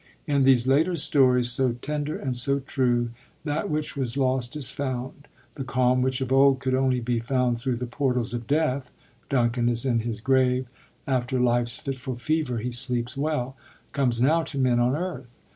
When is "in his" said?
9.85-10.19